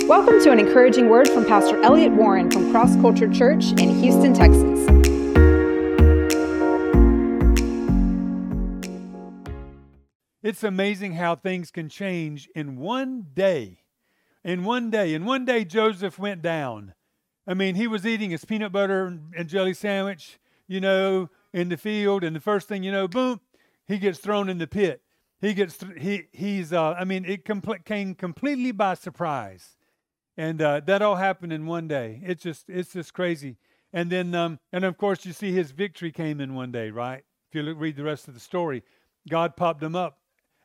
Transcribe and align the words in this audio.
Welcome 0.00 0.42
to 0.42 0.50
an 0.50 0.58
encouraging 0.58 1.08
word 1.08 1.28
from 1.28 1.44
Pastor 1.44 1.80
Elliot 1.82 2.12
Warren 2.12 2.50
from 2.50 2.70
Cross 2.72 2.96
Culture 2.96 3.30
Church 3.32 3.72
in 3.72 4.00
Houston, 4.00 4.32
Texas. 4.34 4.80
It's 10.42 10.64
amazing 10.64 11.12
how 11.12 11.36
things 11.36 11.70
can 11.70 11.88
change 11.88 12.48
in 12.54 12.76
one 12.76 13.26
day. 13.34 13.80
In 14.42 14.64
one 14.64 14.90
day. 14.90 15.14
In 15.14 15.24
one 15.24 15.44
day, 15.44 15.64
Joseph 15.64 16.18
went 16.18 16.40
down. 16.40 16.94
I 17.46 17.54
mean, 17.54 17.74
he 17.74 17.86
was 17.86 18.06
eating 18.06 18.30
his 18.30 18.44
peanut 18.44 18.72
butter 18.72 19.06
and 19.36 19.48
jelly 19.48 19.74
sandwich, 19.74 20.40
you 20.66 20.80
know, 20.80 21.28
in 21.52 21.68
the 21.68 21.76
field, 21.76 22.24
and 22.24 22.34
the 22.34 22.40
first 22.40 22.66
thing 22.66 22.82
you 22.82 22.90
know, 22.90 23.06
boom, 23.06 23.40
he 23.86 23.98
gets 23.98 24.18
thrown 24.18 24.48
in 24.48 24.58
the 24.58 24.66
pit. 24.66 25.02
He 25.40 25.54
gets, 25.54 25.76
th- 25.76 26.00
he, 26.00 26.22
he's, 26.32 26.72
uh, 26.72 26.92
I 26.92 27.04
mean, 27.04 27.24
it 27.24 27.44
compl- 27.44 27.84
came 27.84 28.14
completely 28.14 28.72
by 28.72 28.94
surprise. 28.94 29.76
And 30.36 30.62
uh, 30.62 30.80
that 30.86 31.02
all 31.02 31.16
happened 31.16 31.52
in 31.52 31.66
one 31.66 31.88
day. 31.88 32.20
It's 32.24 32.42
just, 32.42 32.68
it's 32.68 32.92
just 32.92 33.12
crazy. 33.12 33.56
And 33.92 34.10
then, 34.10 34.34
um, 34.34 34.58
and 34.72 34.84
of 34.84 34.96
course, 34.96 35.26
you 35.26 35.32
see 35.32 35.52
his 35.52 35.70
victory 35.70 36.10
came 36.10 36.40
in 36.40 36.54
one 36.54 36.72
day, 36.72 36.90
right? 36.90 37.22
If 37.50 37.54
you 37.54 37.62
look, 37.62 37.78
read 37.78 37.96
the 37.96 38.04
rest 38.04 38.28
of 38.28 38.34
the 38.34 38.40
story, 38.40 38.82
God 39.28 39.56
popped 39.56 39.82
him 39.82 39.94
up 39.94 40.18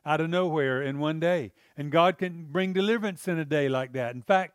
out 0.06 0.20
of 0.20 0.30
nowhere 0.30 0.82
in 0.82 0.98
one 0.98 1.20
day. 1.20 1.52
And 1.76 1.92
God 1.92 2.16
can 2.16 2.46
bring 2.50 2.72
deliverance 2.72 3.28
in 3.28 3.38
a 3.38 3.44
day 3.44 3.68
like 3.68 3.92
that. 3.92 4.14
In 4.14 4.22
fact, 4.22 4.54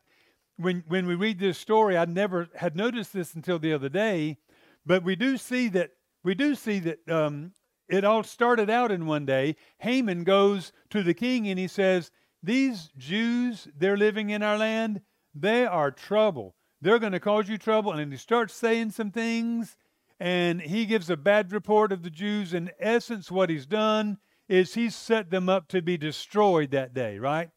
when, 0.58 0.84
when 0.88 1.05
we 1.05 1.16
read 1.16 1.39
this 1.39 1.58
story, 1.58 1.98
I 1.98 2.05
never 2.05 2.50
had 2.55 2.75
noticed 2.75 3.14
this 3.14 3.36
until 3.36 3.59
the 3.59 3.73
other 3.73 3.89
day, 3.89 4.38
but 4.86 5.03
we 5.03 5.16
do 5.16 5.38
see 5.38 5.67
that 5.70 5.91
we 6.23 6.36
do 6.36 6.55
see 6.55 6.80
that 6.80 7.09
um, 7.09 7.52
it 7.89 8.05
all 8.05 8.23
started 8.23 8.70
out 8.70 8.91
in 8.91 9.05
one 9.05 9.25
day. 9.25 9.58
Haman 9.80 10.23
goes 10.23 10.72
to 10.89 11.03
the 11.03 11.14
king 11.14 11.50
and 11.50 11.59
he 11.59 11.67
says, 11.67 12.11
these 12.43 12.91
Jews, 12.97 13.70
they're 13.75 13.97
living 13.97 14.29
in 14.29 14.43
our 14.43 14.57
land, 14.57 15.02
they 15.33 15.65
are 15.65 15.89
trouble. 15.89 16.55
They're 16.81 16.99
going 16.99 17.13
to 17.13 17.19
cause 17.19 17.47
you 17.47 17.57
trouble. 17.57 17.93
And 17.93 18.11
he 18.11 18.17
starts 18.17 18.53
saying 18.53 18.91
some 18.91 19.11
things, 19.11 19.77
and 20.19 20.61
he 20.61 20.85
gives 20.85 21.09
a 21.09 21.17
bad 21.17 21.53
report 21.53 21.94
of 21.94 22.03
the 22.03 22.09
Jews. 22.09 22.53
In 22.53 22.69
essence, 22.80 23.31
what 23.31 23.50
he's 23.50 23.66
done 23.66 24.17
is 24.50 24.73
he's 24.73 24.95
set 24.95 25.31
them 25.31 25.47
up 25.47 25.69
to 25.69 25.81
be 25.81 25.97
destroyed 25.97 26.72
that 26.72 26.94
day, 26.94 27.17
right? 27.17 27.50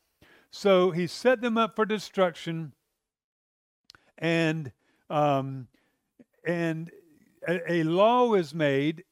So 0.50 0.92
he 0.92 1.08
set 1.08 1.40
them 1.40 1.58
up 1.58 1.74
for 1.74 1.84
destruction, 1.84 2.72
and 4.16 4.72
um, 5.10 5.66
and 6.46 6.90
a, 7.46 7.72
a 7.72 7.82
law 7.82 8.34
is 8.34 8.54
made 8.54 9.04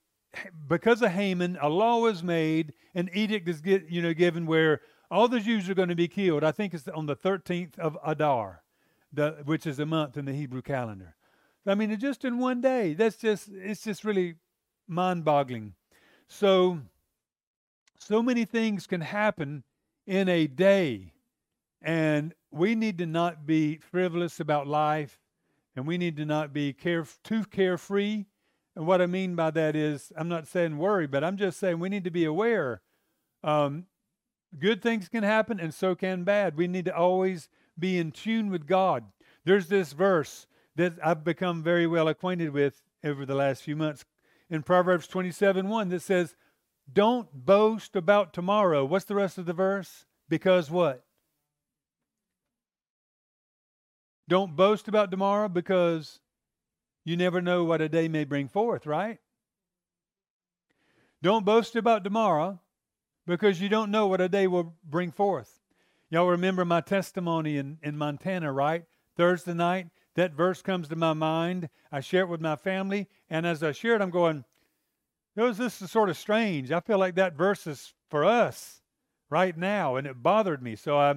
because 0.68 1.02
of 1.02 1.10
Haman. 1.10 1.58
A 1.60 1.68
law 1.68 2.06
is 2.06 2.22
made, 2.22 2.72
an 2.94 3.10
edict 3.12 3.48
is 3.48 3.60
get, 3.60 3.90
you 3.90 4.00
know 4.00 4.14
given 4.14 4.46
where 4.46 4.80
all 5.14 5.28
the 5.28 5.38
Jews 5.38 5.70
are 5.70 5.74
going 5.74 5.90
to 5.90 5.94
be 5.94 6.08
killed. 6.08 6.42
I 6.42 6.50
think 6.50 6.74
it's 6.74 6.88
on 6.88 7.06
the 7.06 7.14
13th 7.14 7.78
of 7.78 7.96
Adar, 8.04 8.64
the, 9.12 9.36
which 9.44 9.64
is 9.64 9.78
a 9.78 9.86
month 9.86 10.16
in 10.16 10.24
the 10.24 10.32
Hebrew 10.32 10.60
calendar. 10.60 11.14
I 11.64 11.76
mean, 11.76 11.96
just 12.00 12.24
in 12.24 12.38
one 12.38 12.60
day. 12.60 12.94
That's 12.94 13.16
just 13.16 13.48
it's 13.52 13.84
just 13.84 14.04
really 14.04 14.34
mind-boggling. 14.88 15.74
So, 16.26 16.80
so 17.96 18.22
many 18.24 18.44
things 18.44 18.88
can 18.88 19.02
happen 19.02 19.62
in 20.04 20.28
a 20.28 20.48
day, 20.48 21.12
and 21.80 22.34
we 22.50 22.74
need 22.74 22.98
to 22.98 23.06
not 23.06 23.46
be 23.46 23.78
frivolous 23.78 24.40
about 24.40 24.66
life, 24.66 25.20
and 25.76 25.86
we 25.86 25.96
need 25.96 26.16
to 26.16 26.26
not 26.26 26.52
be 26.52 26.72
care, 26.72 27.06
too 27.22 27.44
carefree. 27.44 28.24
And 28.74 28.84
what 28.84 29.00
I 29.00 29.06
mean 29.06 29.36
by 29.36 29.52
that 29.52 29.76
is, 29.76 30.12
I'm 30.16 30.28
not 30.28 30.48
saying 30.48 30.76
worry, 30.76 31.06
but 31.06 31.22
I'm 31.22 31.36
just 31.36 31.60
saying 31.60 31.78
we 31.78 31.88
need 31.88 32.04
to 32.04 32.10
be 32.10 32.24
aware. 32.24 32.82
Um, 33.44 33.86
Good 34.58 34.82
things 34.82 35.08
can 35.08 35.24
happen, 35.24 35.58
and 35.58 35.74
so 35.74 35.94
can 35.94 36.24
bad. 36.24 36.56
We 36.56 36.68
need 36.68 36.84
to 36.84 36.96
always 36.96 37.48
be 37.78 37.98
in 37.98 38.12
tune 38.12 38.50
with 38.50 38.66
God. 38.66 39.04
There's 39.44 39.68
this 39.68 39.92
verse 39.92 40.46
that 40.76 40.94
I've 41.04 41.24
become 41.24 41.62
very 41.62 41.86
well 41.86 42.08
acquainted 42.08 42.50
with 42.50 42.82
over 43.02 43.26
the 43.26 43.34
last 43.34 43.62
few 43.62 43.76
months 43.76 44.04
in 44.48 44.62
Proverbs 44.62 45.06
27 45.06 45.68
1 45.68 45.88
that 45.88 46.02
says, 46.02 46.36
Don't 46.92 47.28
boast 47.32 47.96
about 47.96 48.32
tomorrow. 48.32 48.84
What's 48.84 49.04
the 49.04 49.14
rest 49.14 49.38
of 49.38 49.46
the 49.46 49.52
verse? 49.52 50.04
Because 50.28 50.70
what? 50.70 51.04
Don't 54.28 54.56
boast 54.56 54.88
about 54.88 55.10
tomorrow 55.10 55.48
because 55.48 56.20
you 57.04 57.16
never 57.16 57.42
know 57.42 57.64
what 57.64 57.82
a 57.82 57.88
day 57.88 58.08
may 58.08 58.24
bring 58.24 58.48
forth, 58.48 58.86
right? 58.86 59.18
Don't 61.22 61.44
boast 61.44 61.76
about 61.76 62.04
tomorrow 62.04 62.60
because 63.26 63.60
you 63.60 63.68
don't 63.68 63.90
know 63.90 64.06
what 64.06 64.20
a 64.20 64.28
day 64.28 64.46
will 64.46 64.74
bring 64.84 65.10
forth. 65.10 65.60
Y'all 66.10 66.28
remember 66.28 66.64
my 66.64 66.80
testimony 66.80 67.56
in, 67.56 67.78
in 67.82 67.96
Montana, 67.96 68.52
right? 68.52 68.84
Thursday 69.16 69.54
night, 69.54 69.88
that 70.14 70.32
verse 70.32 70.62
comes 70.62 70.88
to 70.88 70.96
my 70.96 71.12
mind. 71.12 71.68
I 71.90 72.00
share 72.00 72.22
it 72.22 72.28
with 72.28 72.40
my 72.40 72.56
family, 72.56 73.08
and 73.28 73.46
as 73.46 73.62
I 73.62 73.72
share 73.72 73.96
it, 73.96 74.02
I'm 74.02 74.10
going, 74.10 74.44
this 75.34 75.82
is 75.82 75.90
sort 75.90 76.10
of 76.10 76.16
strange. 76.16 76.70
I 76.70 76.80
feel 76.80 76.98
like 76.98 77.16
that 77.16 77.36
verse 77.36 77.66
is 77.66 77.94
for 78.10 78.24
us 78.24 78.82
right 79.30 79.56
now, 79.56 79.96
and 79.96 80.06
it 80.06 80.22
bothered 80.22 80.62
me. 80.62 80.76
So 80.76 80.98
I 80.98 81.14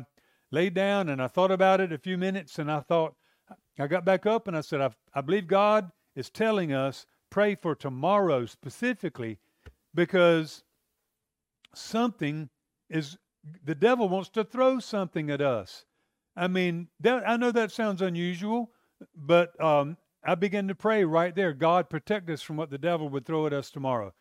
laid 0.51 0.74
down 0.74 1.09
and 1.09 1.22
I 1.22 1.28
thought 1.28 1.51
about 1.51 1.81
it 1.81 1.91
a 1.91 1.97
few 1.97 2.18
minutes, 2.18 2.57
and 2.57 2.72
I 2.72 2.79
thought, 2.79 3.16
I 3.79 3.85
got 3.85 4.06
back 4.06 4.25
up 4.25 4.47
and 4.47 4.57
I 4.57 4.62
said, 4.62 4.81
I, 4.81 4.89
I 5.13 5.22
believe 5.22 5.47
God 5.47 5.91
is 6.16 6.29
telling 6.31 6.74
us 6.74 7.06
pray 7.29 7.53
for 7.56 7.75
tomorrow 7.75 8.45
specifically 8.45 9.38
because 9.94 10.63
something 11.77 12.49
is 12.89 13.17
the 13.63 13.75
devil 13.75 14.09
wants 14.09 14.29
to 14.29 14.43
throw 14.43 14.79
something 14.79 15.29
at 15.29 15.41
us. 15.41 15.85
I 16.35 16.47
mean, 16.47 16.88
that, 16.99 17.27
I 17.27 17.38
know 17.38 17.51
that 17.51 17.71
sounds 17.71 18.01
unusual, 18.01 18.71
but 19.15 19.59
um, 19.63 19.97
I 20.23 20.35
began 20.35 20.67
to 20.67 20.75
pray 20.75 21.03
right 21.03 21.33
there. 21.33 21.53
God, 21.53 21.89
protect 21.89 22.29
us 22.29 22.41
from 22.41 22.57
what 22.57 22.69
the 22.69 22.77
devil 22.77 23.09
would 23.09 23.25
throw 23.25 23.47
at 23.47 23.53
us 23.53 23.71
tomorrow. 23.71 24.13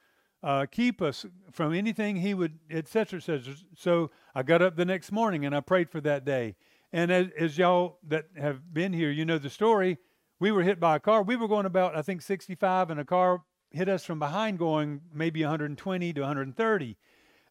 Uh, 0.42 0.66
keep 0.70 1.02
us 1.02 1.26
from 1.50 1.74
anything 1.74 2.16
he 2.16 2.34
would, 2.34 2.58
etc., 2.70 3.18
etc. 3.18 3.54
So 3.76 4.10
I 4.34 4.42
got 4.42 4.62
up 4.62 4.76
the 4.76 4.84
next 4.84 5.10
morning 5.10 5.44
and 5.44 5.54
I 5.54 5.60
prayed 5.60 5.90
for 5.90 6.00
that 6.02 6.24
day. 6.24 6.54
And 6.92 7.10
as, 7.10 7.26
as 7.38 7.58
y'all 7.58 7.98
that 8.06 8.26
have 8.38 8.72
been 8.72 8.92
here, 8.92 9.10
you 9.10 9.24
know 9.24 9.38
the 9.38 9.50
story. 9.50 9.98
We 10.38 10.52
were 10.52 10.62
hit 10.62 10.78
by 10.78 10.96
a 10.96 11.00
car. 11.00 11.22
We 11.22 11.36
were 11.36 11.48
going 11.48 11.66
about, 11.66 11.96
I 11.96 12.02
think, 12.02 12.22
65, 12.22 12.90
and 12.90 13.00
a 13.00 13.04
car 13.04 13.42
hit 13.70 13.88
us 13.88 14.04
from 14.04 14.18
behind 14.18 14.58
going 14.58 15.00
maybe 15.12 15.42
120 15.42 16.12
to 16.12 16.20
130. 16.20 16.96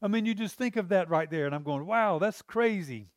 I 0.02 0.08
mean, 0.08 0.26
you 0.26 0.34
just 0.34 0.56
think 0.56 0.76
of 0.76 0.90
that 0.90 1.10
right 1.10 1.30
there, 1.30 1.46
and 1.46 1.56
I'm 1.56 1.64
going, 1.64 1.86
wow, 1.86 2.20
that's 2.20 2.42
crazy. 2.42 3.08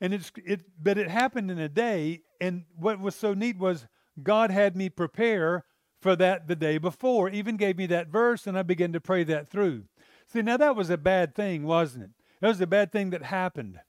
And 0.00 0.12
it's 0.12 0.30
it, 0.44 0.62
but 0.82 0.98
it 0.98 1.08
happened 1.08 1.50
in 1.50 1.58
a 1.58 1.68
day. 1.68 2.22
And 2.40 2.64
what 2.76 3.00
was 3.00 3.14
so 3.14 3.34
neat 3.34 3.58
was 3.58 3.86
God 4.22 4.50
had 4.50 4.76
me 4.76 4.88
prepare 4.88 5.64
for 6.00 6.16
that 6.16 6.48
the 6.48 6.56
day 6.56 6.78
before. 6.78 7.30
Even 7.30 7.56
gave 7.56 7.78
me 7.78 7.86
that 7.86 8.08
verse, 8.08 8.46
and 8.46 8.58
I 8.58 8.62
began 8.62 8.92
to 8.92 9.00
pray 9.00 9.24
that 9.24 9.48
through. 9.48 9.84
See, 10.26 10.42
now 10.42 10.56
that 10.56 10.76
was 10.76 10.90
a 10.90 10.98
bad 10.98 11.34
thing, 11.34 11.64
wasn't 11.64 12.04
it? 12.04 12.10
That 12.40 12.48
was 12.48 12.60
a 12.60 12.66
bad 12.66 12.92
thing 12.92 13.10
that 13.10 13.22
happened. 13.22 13.80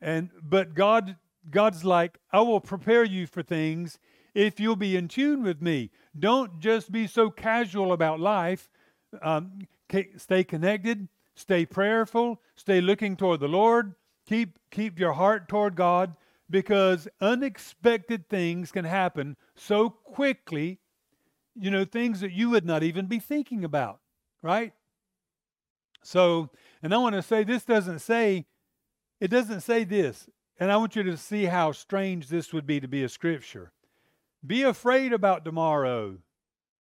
And 0.00 0.30
but 0.42 0.74
God, 0.74 1.16
God's 1.50 1.84
like, 1.84 2.18
I 2.32 2.40
will 2.40 2.60
prepare 2.60 3.04
you 3.04 3.26
for 3.26 3.42
things 3.42 3.98
if 4.34 4.58
you'll 4.58 4.76
be 4.76 4.96
in 4.96 5.08
tune 5.08 5.42
with 5.42 5.60
me. 5.60 5.90
Don't 6.18 6.60
just 6.60 6.90
be 6.90 7.06
so 7.06 7.30
casual 7.30 7.92
about 7.92 8.20
life. 8.20 8.70
Um, 9.20 9.60
stay 10.16 10.44
connected. 10.44 11.08
Stay 11.34 11.64
prayerful, 11.64 12.40
stay 12.56 12.80
looking 12.80 13.16
toward 13.16 13.40
the 13.40 13.48
Lord, 13.48 13.94
keep 14.26 14.58
keep 14.70 14.98
your 14.98 15.12
heart 15.12 15.48
toward 15.48 15.76
God 15.76 16.14
because 16.50 17.08
unexpected 17.20 18.28
things 18.28 18.70
can 18.70 18.84
happen 18.84 19.36
so 19.54 19.88
quickly, 19.88 20.78
you 21.54 21.70
know, 21.70 21.84
things 21.84 22.20
that 22.20 22.32
you 22.32 22.50
would 22.50 22.66
not 22.66 22.82
even 22.82 23.06
be 23.06 23.18
thinking 23.18 23.64
about, 23.64 24.00
right? 24.42 24.74
So, 26.02 26.50
and 26.82 26.92
I 26.92 26.98
want 26.98 27.14
to 27.14 27.22
say 27.22 27.44
this 27.44 27.64
doesn't 27.64 28.00
say 28.00 28.46
it 29.20 29.30
doesn't 29.30 29.60
say 29.60 29.84
this. 29.84 30.28
And 30.58 30.70
I 30.70 30.76
want 30.76 30.96
you 30.96 31.02
to 31.04 31.16
see 31.16 31.44
how 31.44 31.72
strange 31.72 32.28
this 32.28 32.52
would 32.52 32.66
be 32.66 32.80
to 32.80 32.88
be 32.88 33.02
a 33.02 33.08
scripture. 33.08 33.72
Be 34.44 34.62
afraid 34.62 35.12
about 35.12 35.44
tomorrow 35.44 36.18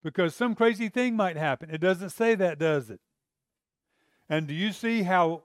because 0.03 0.35
some 0.35 0.55
crazy 0.55 0.89
thing 0.89 1.15
might 1.15 1.37
happen. 1.37 1.69
It 1.69 1.81
doesn't 1.81 2.11
say 2.11 2.35
that, 2.35 2.59
does 2.59 2.89
it? 2.89 2.99
And 4.29 4.47
do 4.47 4.53
you 4.53 4.71
see 4.71 5.03
how 5.03 5.43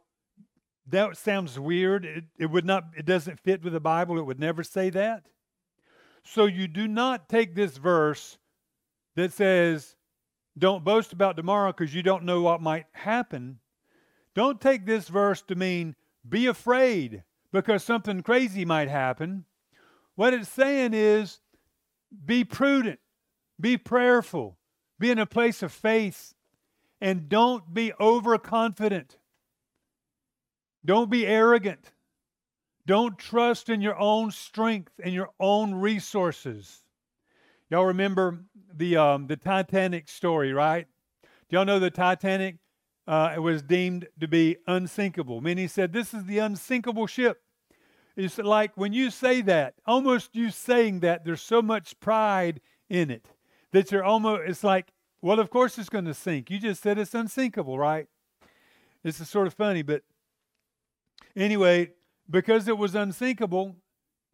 that 0.89 1.17
sounds 1.17 1.59
weird? 1.59 2.05
It, 2.05 2.25
it 2.39 2.47
would 2.47 2.67
not, 2.67 2.85
it 2.97 3.07
doesn't 3.07 3.41
fit 3.41 3.63
with 3.65 3.73
the 3.73 3.81
Bible. 3.81 4.19
It 4.19 4.27
would 4.27 4.41
never 4.41 4.63
say 4.63 4.91
that. 4.91 5.25
So 6.25 6.47
you 6.47 6.69
do 6.69 6.87
not 6.87 7.29
take 7.29 7.55
this 7.55 7.77
verse 7.77 8.39
that 9.17 9.33
says, 9.33 9.97
don't 10.57 10.85
boast 10.85 11.13
about 11.13 11.37
tomorrow 11.37 11.73
because 11.73 11.95
you 11.95 12.03
don't 12.03 12.25
know 12.25 12.43
what 12.43 12.61
might 12.61 12.87
happen. 12.93 13.59
Don't 14.35 14.61
take 14.61 14.87
this 14.87 15.09
verse 15.09 15.43
to 15.43 15.55
mean 15.55 15.97
be 16.29 16.47
afraid 16.47 17.23
because 17.53 17.85
something 17.85 18.23
crazy 18.23 18.65
might 18.65 18.89
happen. 18.89 19.45
What 20.15 20.35
it's 20.35 20.49
saying 20.49 20.95
is 20.95 21.41
be 22.25 22.45
prudent, 22.45 23.01
be 23.61 23.77
prayerful, 23.77 24.57
be 24.99 25.11
in 25.11 25.19
a 25.19 25.27
place 25.27 25.63
of 25.63 25.73
faith 25.73 26.34
and 27.05 27.29
don't 27.29 27.75
be 27.75 27.93
overconfident. 28.01 29.19
Don't 30.87 31.11
be 31.11 31.27
arrogant. 31.27 31.93
Don't 32.87 33.19
trust 33.19 33.69
in 33.69 33.83
your 33.83 33.99
own 33.99 34.31
strength 34.31 34.93
and 35.03 35.13
your 35.13 35.29
own 35.39 35.75
resources. 35.75 36.83
Y'all 37.69 37.85
remember 37.85 38.39
the 38.75 38.97
um, 38.97 39.27
the 39.27 39.37
Titanic 39.37 40.09
story, 40.09 40.55
right? 40.55 40.87
Do 41.23 41.57
y'all 41.57 41.67
know 41.67 41.79
the 41.79 41.91
Titanic 41.91 42.57
uh, 43.07 43.35
was 43.39 43.61
deemed 43.61 44.09
to 44.21 44.27
be 44.27 44.57
unsinkable? 44.67 45.43
Many 45.43 45.67
said 45.67 45.93
this 45.93 46.15
is 46.15 46.25
the 46.25 46.39
unsinkable 46.39 47.07
ship. 47.07 47.43
It's 48.17 48.39
like 48.39 48.73
when 48.77 48.95
you 48.95 49.11
say 49.11 49.43
that, 49.43 49.75
almost 49.85 50.35
you 50.35 50.51
saying 50.51 51.01
that, 51.01 51.27
there's 51.27 51.43
so 51.43 51.61
much 51.61 52.01
pride 52.01 52.63
in 52.89 53.11
it 53.11 53.29
that 53.73 53.93
you're 53.93 54.05
almost. 54.05 54.49
It's 54.49 54.65
like, 54.65 54.91
well, 55.25 55.41
of 55.41 55.49
course 55.49 55.79
it's 55.79 55.89
going 55.89 56.05
to 56.05 56.13
sink. 56.13 56.51
You 56.51 56.59
just 56.59 56.83
said 56.83 56.99
it's 56.99 57.15
unsinkable, 57.15 57.79
right? 57.79 58.07
This 59.03 59.21
is 59.21 59.31
sort 59.31 59.47
of 59.47 59.55
funny, 59.55 59.81
but 59.81 60.03
anyway, 61.35 61.93
because 62.29 62.69
it 62.69 62.77
was 62.77 62.95
unsinkable 62.95 63.77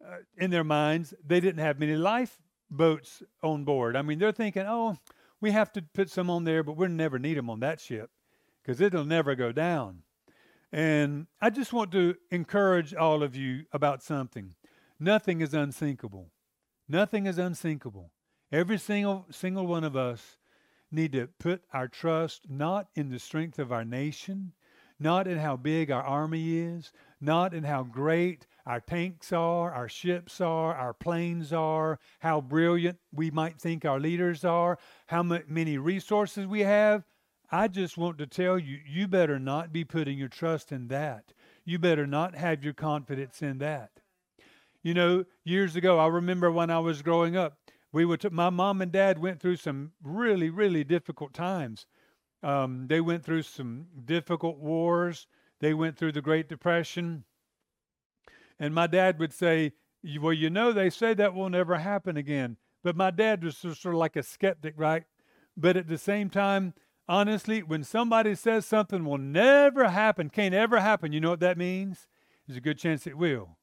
uh, 0.05 0.17
in 0.35 0.51
their 0.51 0.65
minds, 0.65 1.13
they 1.25 1.39
didn't 1.39 1.63
have 1.63 1.79
many 1.79 1.95
lifeboats 1.95 3.23
on 3.41 3.63
board. 3.63 3.95
I 3.95 4.01
mean, 4.01 4.19
they're 4.19 4.33
thinking, 4.33 4.65
oh, 4.67 4.97
we 5.39 5.51
have 5.51 5.71
to 5.73 5.81
put 5.81 6.09
some 6.09 6.29
on 6.29 6.43
there, 6.43 6.61
but 6.61 6.75
we'll 6.75 6.89
never 6.89 7.17
need 7.17 7.37
them 7.37 7.49
on 7.49 7.61
that 7.61 7.79
ship 7.79 8.09
because 8.61 8.81
it'll 8.81 9.05
never 9.05 9.33
go 9.33 9.53
down. 9.53 9.99
And 10.73 11.27
I 11.39 11.51
just 11.51 11.71
want 11.71 11.93
to 11.93 12.15
encourage 12.31 12.93
all 12.93 13.23
of 13.23 13.33
you 13.33 13.63
about 13.71 14.03
something. 14.03 14.55
Nothing 14.99 15.39
is 15.39 15.53
unsinkable. 15.53 16.31
Nothing 16.89 17.27
is 17.27 17.37
unsinkable. 17.37 18.11
Every 18.51 18.77
single 18.77 19.27
single 19.31 19.65
one 19.65 19.85
of 19.85 19.95
us 19.95 20.35
need 20.91 21.13
to 21.13 21.27
put 21.39 21.63
our 21.73 21.87
trust 21.87 22.49
not 22.49 22.87
in 22.95 23.09
the 23.09 23.19
strength 23.19 23.59
of 23.59 23.71
our 23.71 23.85
nation, 23.85 24.53
not 24.99 25.27
in 25.27 25.37
how 25.37 25.55
big 25.57 25.89
our 25.89 26.03
army 26.03 26.57
is, 26.57 26.91
not 27.19 27.53
in 27.53 27.63
how 27.63 27.83
great 27.83 28.45
our 28.65 28.79
tanks 28.79 29.33
are, 29.33 29.71
our 29.71 29.89
ships 29.89 30.39
are, 30.39 30.75
our 30.75 30.93
planes 30.93 31.51
are, 31.51 31.99
how 32.19 32.39
brilliant 32.39 32.97
we 33.11 33.31
might 33.31 33.59
think 33.59 33.83
our 33.83 33.99
leaders 33.99 34.45
are, 34.45 34.77
how 35.07 35.23
many 35.23 35.77
resources 35.77 36.45
we 36.45 36.61
have. 36.61 37.03
I 37.51 37.67
just 37.67 37.97
want 37.97 38.17
to 38.19 38.27
tell 38.27 38.57
you, 38.59 38.77
you 38.87 39.07
better 39.07 39.39
not 39.39 39.73
be 39.73 39.83
putting 39.83 40.17
your 40.17 40.29
trust 40.29 40.71
in 40.71 40.87
that. 40.87 41.33
You 41.65 41.79
better 41.79 42.07
not 42.07 42.35
have 42.35 42.63
your 42.63 42.73
confidence 42.73 43.41
in 43.41 43.57
that. 43.57 43.91
You 44.83 44.93
know, 44.93 45.25
years 45.43 45.75
ago, 45.75 45.99
I 45.99 46.07
remember 46.07 46.51
when 46.51 46.69
I 46.69 46.79
was 46.79 47.01
growing 47.01 47.35
up, 47.35 47.57
we 47.91 48.05
would. 48.05 48.31
my 48.31 48.49
mom 48.49 48.81
and 48.81 48.91
dad 48.91 49.19
went 49.19 49.39
through 49.39 49.57
some 49.57 49.91
really, 50.01 50.49
really 50.49 50.83
difficult 50.83 51.33
times. 51.33 51.85
Um, 52.43 52.87
they 52.87 53.01
went 53.01 53.23
through 53.23 53.43
some 53.43 53.87
difficult 54.05 54.57
wars. 54.57 55.27
They 55.59 55.73
went 55.73 55.97
through 55.97 56.13
the 56.13 56.21
Great 56.21 56.49
Depression. 56.49 57.25
And 58.59 58.73
my 58.73 58.87
dad 58.87 59.19
would 59.19 59.33
say, 59.33 59.73
Well, 60.19 60.33
you 60.33 60.49
know, 60.49 60.71
they 60.71 60.89
say 60.89 61.13
that 61.13 61.33
will 61.33 61.49
never 61.49 61.77
happen 61.77 62.17
again. 62.17 62.57
But 62.83 62.95
my 62.95 63.11
dad 63.11 63.43
was 63.43 63.57
sort 63.57 63.85
of 63.85 63.93
like 63.93 64.15
a 64.15 64.23
skeptic, 64.23 64.73
right? 64.77 65.03
But 65.55 65.77
at 65.77 65.87
the 65.87 65.97
same 65.97 66.29
time, 66.29 66.73
honestly, 67.07 67.61
when 67.61 67.83
somebody 67.83 68.35
says 68.35 68.65
something 68.65 69.05
will 69.05 69.17
never 69.17 69.89
happen, 69.89 70.29
can't 70.29 70.55
ever 70.55 70.79
happen, 70.79 71.11
you 71.11 71.19
know 71.19 71.29
what 71.29 71.41
that 71.41 71.57
means? 71.57 72.07
There's 72.47 72.57
a 72.57 72.61
good 72.61 72.79
chance 72.79 73.05
it 73.05 73.17
will. 73.17 73.57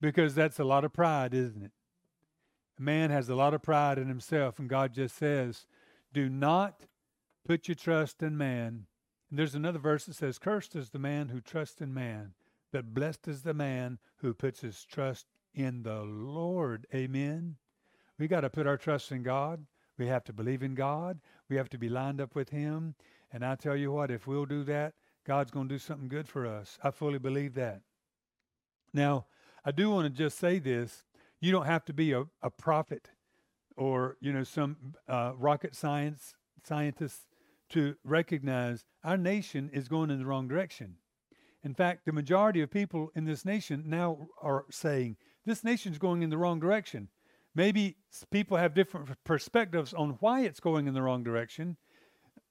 Because 0.00 0.34
that's 0.34 0.60
a 0.60 0.64
lot 0.64 0.84
of 0.84 0.92
pride, 0.92 1.34
isn't 1.34 1.62
it? 1.62 1.72
A 2.78 2.82
man 2.82 3.10
has 3.10 3.28
a 3.28 3.34
lot 3.34 3.54
of 3.54 3.62
pride 3.62 3.98
in 3.98 4.08
himself, 4.08 4.58
and 4.58 4.68
God 4.68 4.92
just 4.92 5.16
says, 5.16 5.66
Do 6.12 6.28
not 6.28 6.82
Put 7.46 7.68
your 7.68 7.74
trust 7.74 8.22
in 8.22 8.38
man. 8.38 8.86
And 9.28 9.38
there's 9.38 9.54
another 9.54 9.78
verse 9.78 10.06
that 10.06 10.14
says, 10.14 10.38
Cursed 10.38 10.74
is 10.74 10.90
the 10.90 10.98
man 10.98 11.28
who 11.28 11.40
trusts 11.40 11.80
in 11.80 11.92
man, 11.92 12.32
but 12.72 12.94
blessed 12.94 13.28
is 13.28 13.42
the 13.42 13.54
man 13.54 13.98
who 14.16 14.32
puts 14.32 14.60
his 14.60 14.84
trust 14.84 15.26
in 15.54 15.82
the 15.82 16.02
Lord. 16.02 16.86
Amen. 16.94 17.56
We 18.18 18.28
got 18.28 18.40
to 18.40 18.50
put 18.50 18.66
our 18.66 18.78
trust 18.78 19.12
in 19.12 19.22
God. 19.22 19.66
We 19.98 20.06
have 20.06 20.24
to 20.24 20.32
believe 20.32 20.62
in 20.62 20.74
God. 20.74 21.20
We 21.48 21.56
have 21.56 21.68
to 21.70 21.78
be 21.78 21.88
lined 21.88 22.20
up 22.20 22.34
with 22.34 22.50
Him. 22.50 22.94
And 23.32 23.44
I 23.44 23.54
tell 23.54 23.76
you 23.76 23.92
what, 23.92 24.10
if 24.10 24.26
we'll 24.26 24.46
do 24.46 24.64
that, 24.64 24.94
God's 25.24 25.50
going 25.50 25.68
to 25.68 25.74
do 25.74 25.78
something 25.78 26.08
good 26.08 26.28
for 26.28 26.46
us. 26.46 26.78
I 26.82 26.90
fully 26.90 27.18
believe 27.18 27.54
that. 27.54 27.82
Now, 28.92 29.26
I 29.64 29.70
do 29.70 29.90
want 29.90 30.06
to 30.06 30.10
just 30.10 30.38
say 30.38 30.58
this. 30.58 31.04
You 31.44 31.52
don't 31.52 31.66
have 31.66 31.84
to 31.84 31.92
be 31.92 32.12
a, 32.12 32.24
a 32.42 32.48
prophet 32.48 33.10
or, 33.76 34.16
you 34.22 34.32
know, 34.32 34.44
some 34.44 34.94
uh, 35.06 35.32
rocket 35.36 35.76
science 35.76 36.32
scientist 36.66 37.26
to 37.68 37.96
recognize 38.02 38.86
our 39.04 39.18
nation 39.18 39.68
is 39.70 39.86
going 39.86 40.08
in 40.08 40.18
the 40.18 40.24
wrong 40.24 40.48
direction. 40.48 40.94
In 41.62 41.74
fact, 41.74 42.06
the 42.06 42.12
majority 42.12 42.62
of 42.62 42.70
people 42.70 43.12
in 43.14 43.26
this 43.26 43.44
nation 43.44 43.84
now 43.86 44.26
are 44.40 44.64
saying 44.70 45.18
this 45.44 45.62
nation 45.62 45.92
is 45.92 45.98
going 45.98 46.22
in 46.22 46.30
the 46.30 46.38
wrong 46.38 46.60
direction. 46.60 47.08
Maybe 47.54 47.98
people 48.30 48.56
have 48.56 48.72
different 48.72 49.10
perspectives 49.22 49.92
on 49.92 50.16
why 50.20 50.44
it's 50.44 50.60
going 50.60 50.88
in 50.88 50.94
the 50.94 51.02
wrong 51.02 51.22
direction, 51.22 51.76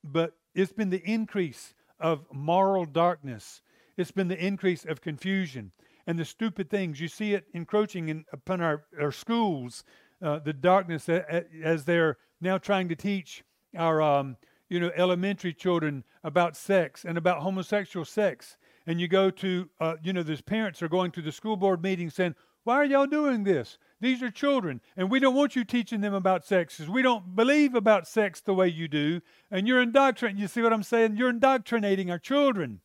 but 0.04 0.34
it's 0.54 0.72
been 0.72 0.92
the 0.92 1.04
increase 1.04 1.74
of 2.00 2.28
moral 2.32 2.86
darkness. 2.86 3.64
It's 3.98 4.12
been 4.12 4.28
the 4.28 4.46
increase 4.46 4.86
of 4.86 5.02
confusion 5.02 5.72
and 6.08 6.18
the 6.18 6.26
stupid 6.26 6.70
things. 6.70 7.00
You 7.00 7.08
see 7.08 7.34
it 7.34 7.46
encroaching 7.54 8.10
in, 8.10 8.26
upon 8.32 8.62
our, 8.62 8.86
our 9.00 9.12
schools, 9.12 9.84
uh, 10.22 10.40
the 10.40 10.54
darkness 10.54 11.10
as 11.10 11.86
they're 11.86 12.18
now 12.42 12.58
trying 12.58 12.90
to 12.90 12.96
teach 12.96 13.44
our 13.78 14.02
um, 14.02 14.38
you 14.70 14.80
know, 14.80 14.92
elementary 14.96 15.54
children 15.54 16.04
about 16.24 16.56
sex 16.56 17.06
and 17.06 17.18
about 17.18 17.42
homosexual 17.42 18.06
sex. 18.06 18.58
And 18.86 19.00
you 19.00 19.08
go 19.08 19.30
to, 19.30 19.70
uh, 19.80 19.96
you 20.04 20.14
know, 20.14 20.24
these 20.24 20.42
parents 20.42 20.82
are 20.82 20.90
going 20.90 21.12
to 21.12 21.22
the 21.22 21.32
school 21.32 21.56
board 21.56 21.82
meeting 21.82 22.10
saying, 22.10 22.36
why 22.64 22.76
are 22.76 22.86
y'all 22.86 23.06
doing 23.06 23.44
this? 23.44 23.78
These 24.00 24.24
are 24.24 24.32
children, 24.32 24.82
and 24.98 25.10
we 25.10 25.20
don't 25.20 25.36
want 25.36 25.56
you 25.56 25.64
teaching 25.64 26.02
them 26.02 26.14
about 26.14 26.46
sex 26.46 26.78
because 26.78 26.90
we 26.90 27.02
don't 27.02 27.36
believe 27.36 27.76
about 27.76 28.08
sex 28.08 28.42
the 28.42 28.54
way 28.54 28.68
you 28.68 28.88
do. 28.88 29.22
And 29.52 29.68
you're 29.68 29.82
indoctrinating. 29.82 30.42
You 30.42 30.48
see 30.48 30.62
what 30.62 30.74
I'm 30.74 30.84
saying? 30.84 31.18
You're 31.18 31.30
indoctrinating 31.30 32.10
our 32.10 32.20
children. 32.20 32.82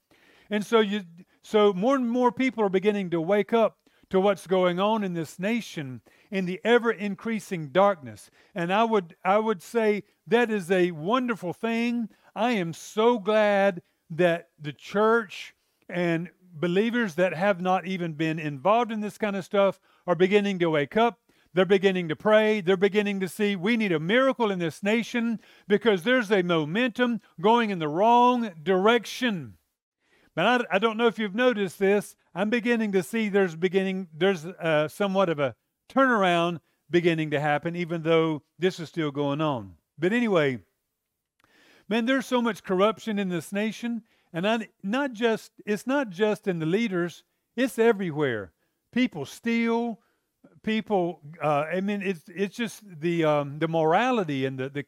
And 0.50 0.65
so 0.65 0.81
you, 0.81 1.03
so 1.49 1.73
more 1.73 1.97
and 1.97 2.11
more 2.11 2.31
people 2.31 2.62
are 2.62 2.69
beginning 2.69 3.09
to 3.09 3.23
wake 3.23 3.55
up 3.55 3.79
to 4.11 4.21
what's 4.21 4.47
going 4.47 4.79
on 4.79 5.03
in 5.03 5.15
this 5.15 5.39
nation 5.39 6.03
in 6.31 6.45
the 6.45 6.61
ever 6.62 6.91
increasing 6.91 7.69
darkness. 7.69 8.31
And 8.55 8.71
I 8.71 8.85
would, 8.85 9.17
I 9.25 9.39
would 9.39 9.62
say 9.62 10.03
that 10.27 10.50
is 10.50 10.71
a 10.71 10.91
wonderful 10.91 11.55
thing. 11.55 12.11
I 12.37 12.50
am 12.50 12.75
so 12.75 13.19
glad 13.19 13.81
that 14.11 14.49
the 14.61 14.75
church 14.75 15.55
and 15.89 16.29
believers 16.53 17.15
that 17.15 17.33
have 17.33 17.62
not 17.62 17.87
even 17.87 18.12
been 18.12 18.39
involved 18.39 18.93
in 18.93 19.01
this 19.01 19.17
kind 19.17 19.35
of 19.35 19.43
stuff 19.43 19.81
are 20.06 20.15
beginning 20.15 20.59
to 20.59 20.69
wake 20.69 20.99
up. 20.99 21.19
They're 21.55 21.65
beginning 21.65 22.08
to 22.08 22.17
pray. 22.17 22.61
They're 22.61 22.77
beginning 22.77 23.20
to 23.20 23.29
see 23.29 23.56
we 23.56 23.79
need 23.79 23.93
a 23.93 23.99
miracle 23.99 24.51
in 24.51 24.58
this 24.58 24.82
nation 24.82 25.41
because 25.67 26.03
there's 26.03 26.31
a 26.31 26.43
momentum 26.43 27.22
going 27.41 27.70
in 27.70 27.79
the 27.79 27.89
wrong 27.89 28.51
direction. 28.63 29.57
But 30.39 30.69
I, 30.71 30.77
I 30.77 30.79
don't 30.79 30.97
know 30.97 31.09
if 31.09 31.19
you've 31.19 31.35
noticed 31.35 31.81
this. 31.81 32.15
I'm 32.33 32.49
beginning 32.49 32.93
to 32.93 33.03
see 33.03 33.29
there's 33.29 33.57
beginning 33.57 34.07
there's 34.17 34.47
uh, 34.47 34.87
somewhat 34.87 35.29
of 35.31 35.41
a 35.41 35.57
turnaround 35.93 36.61
beginning 36.89 37.33
to 37.33 37.41
happen, 37.41 37.75
even 37.75 38.05
though 38.05 38.45
this 38.57 38.79
is 38.79 38.89
still 38.89 39.11
going 39.11 39.41
on. 39.41 39.75
But 39.99 40.13
anyway, 40.13 40.61
man, 41.89 42.07
there's 42.07 42.25
so 42.25 42.41
much 42.41 42.63
corruption 42.63 43.19
in 43.19 43.31
this 43.31 43.53
nation, 43.53 44.05
and 44.33 44.47
I, 44.47 44.69
not 44.81 45.13
just 45.13 45.51
it's 45.67 45.89
not 45.89 46.11
just 46.11 46.47
in 46.47 46.61
the 46.61 46.67
leaders; 46.67 47.25
it's 47.57 47.77
everywhere. 47.77 48.53
People 48.93 49.27
steal. 49.27 49.99
People, 50.63 51.21
uh, 51.43 51.65
I 51.75 51.81
mean, 51.81 52.01
it's 52.01 52.23
it's 52.29 52.57
just 52.57 52.85
the 53.01 53.25
um, 53.25 53.59
the 53.59 53.67
morality 53.67 54.47
and 54.47 54.57
the, 54.57 54.69
the 54.69 54.85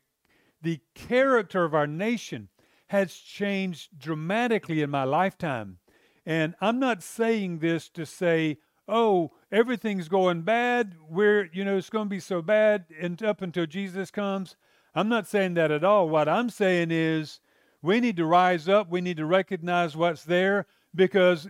the 0.62 0.78
character 0.94 1.64
of 1.64 1.74
our 1.74 1.88
nation 1.88 2.50
has 2.90 3.14
changed 3.14 3.88
dramatically 3.96 4.82
in 4.82 4.90
my 4.90 5.04
lifetime. 5.04 5.78
And 6.26 6.56
I'm 6.60 6.80
not 6.80 7.04
saying 7.04 7.60
this 7.60 7.88
to 7.90 8.04
say, 8.04 8.58
oh, 8.88 9.30
everything's 9.52 10.08
going 10.08 10.42
bad. 10.42 10.96
We're, 11.08 11.48
you 11.52 11.64
know, 11.64 11.76
it's 11.76 11.88
going 11.88 12.06
to 12.06 12.10
be 12.10 12.18
so 12.18 12.42
bad 12.42 12.86
and 13.00 13.22
up 13.22 13.42
until 13.42 13.64
Jesus 13.66 14.10
comes. 14.10 14.56
I'm 14.92 15.08
not 15.08 15.28
saying 15.28 15.54
that 15.54 15.70
at 15.70 15.84
all. 15.84 16.08
What 16.08 16.28
I'm 16.28 16.50
saying 16.50 16.90
is 16.90 17.38
we 17.80 18.00
need 18.00 18.16
to 18.16 18.26
rise 18.26 18.68
up. 18.68 18.90
We 18.90 19.00
need 19.00 19.18
to 19.18 19.24
recognize 19.24 19.94
what's 19.94 20.24
there 20.24 20.66
because 20.92 21.46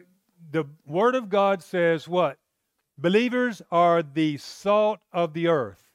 the 0.51 0.67
Word 0.87 1.15
of 1.15 1.31
God 1.31 1.63
says 1.63 2.07
what? 2.07 2.37
Believers 2.99 3.63
are 3.71 4.03
the 4.03 4.37
salt 4.37 5.01
of 5.11 5.33
the 5.33 5.49
earth. 5.49 5.90